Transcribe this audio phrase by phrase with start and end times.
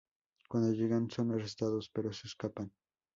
[0.49, 2.73] Cuando llegan, son arrestados, pero se escapan.